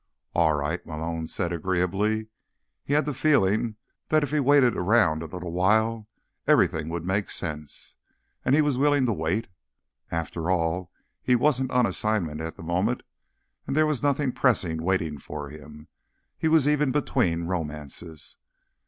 "All 0.33 0.53
right," 0.55 0.83
Malone 0.83 1.27
said 1.27 1.53
agreeably. 1.53 2.29
He 2.83 2.93
had 2.95 3.05
the 3.05 3.13
feeling 3.13 3.75
that 4.09 4.23
if 4.23 4.31
he 4.31 4.39
waited 4.39 4.75
around 4.75 5.21
a 5.21 5.27
little 5.27 5.51
while 5.51 6.07
everything 6.47 6.89
would 6.89 7.05
make 7.05 7.29
sense, 7.29 7.97
and 8.43 8.55
he 8.55 8.63
was 8.63 8.79
willing 8.79 9.05
to 9.05 9.13
wait. 9.13 9.47
After 10.09 10.49
all, 10.49 10.91
he 11.21 11.35
wasn't 11.35 11.69
on 11.69 11.85
assignment 11.85 12.41
at 12.41 12.55
the 12.55 12.63
moment, 12.63 13.03
and 13.67 13.75
there 13.75 13.85
was 13.85 14.01
nothing 14.01 14.31
pressing 14.31 14.81
waiting 14.81 15.19
for 15.19 15.49
him. 15.51 15.87
He 16.35 16.47
was 16.47 16.67
even 16.67 16.91
between 16.91 17.43
romances. 17.43 18.37